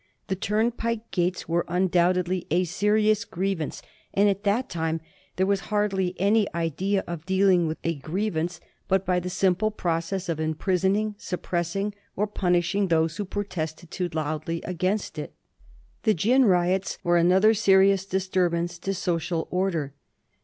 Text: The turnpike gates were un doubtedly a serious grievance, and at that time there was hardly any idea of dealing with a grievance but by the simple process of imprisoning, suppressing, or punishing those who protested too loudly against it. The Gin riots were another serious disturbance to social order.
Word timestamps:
The 0.29 0.35
turnpike 0.35 1.11
gates 1.11 1.47
were 1.47 1.63
un 1.67 1.87
doubtedly 1.87 2.47
a 2.49 2.63
serious 2.63 3.23
grievance, 3.23 3.83
and 4.15 4.27
at 4.27 4.43
that 4.45 4.67
time 4.67 4.99
there 5.35 5.45
was 5.45 5.59
hardly 5.69 6.15
any 6.19 6.47
idea 6.55 7.03
of 7.05 7.27
dealing 7.27 7.67
with 7.67 7.77
a 7.83 7.93
grievance 7.99 8.59
but 8.87 9.05
by 9.05 9.19
the 9.19 9.29
simple 9.29 9.69
process 9.69 10.27
of 10.27 10.39
imprisoning, 10.39 11.13
suppressing, 11.19 11.93
or 12.15 12.25
punishing 12.25 12.87
those 12.87 13.17
who 13.17 13.25
protested 13.25 13.91
too 13.91 14.09
loudly 14.11 14.63
against 14.63 15.19
it. 15.19 15.35
The 16.01 16.15
Gin 16.15 16.45
riots 16.45 16.97
were 17.03 17.17
another 17.17 17.53
serious 17.53 18.03
disturbance 18.07 18.79
to 18.79 18.95
social 18.95 19.47
order. 19.51 19.93